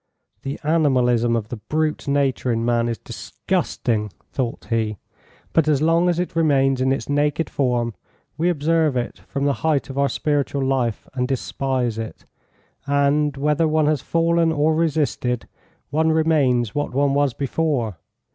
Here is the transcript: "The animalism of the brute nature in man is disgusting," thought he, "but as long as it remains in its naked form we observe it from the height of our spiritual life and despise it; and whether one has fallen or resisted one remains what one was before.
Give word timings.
"The 0.41 0.59
animalism 0.63 1.35
of 1.35 1.49
the 1.49 1.57
brute 1.57 2.07
nature 2.07 2.51
in 2.51 2.65
man 2.65 2.89
is 2.89 2.97
disgusting," 2.97 4.11
thought 4.31 4.65
he, 4.71 4.97
"but 5.53 5.67
as 5.67 5.79
long 5.79 6.09
as 6.09 6.17
it 6.17 6.35
remains 6.35 6.81
in 6.81 6.91
its 6.91 7.07
naked 7.07 7.51
form 7.51 7.93
we 8.35 8.49
observe 8.49 8.97
it 8.97 9.19
from 9.27 9.45
the 9.45 9.53
height 9.61 9.91
of 9.91 9.99
our 9.99 10.09
spiritual 10.09 10.65
life 10.65 11.07
and 11.13 11.27
despise 11.27 11.99
it; 11.99 12.25
and 12.87 13.37
whether 13.37 13.67
one 13.67 13.85
has 13.85 14.01
fallen 14.01 14.51
or 14.51 14.73
resisted 14.73 15.47
one 15.91 16.11
remains 16.11 16.73
what 16.73 16.95
one 16.95 17.13
was 17.13 17.35
before. 17.35 17.99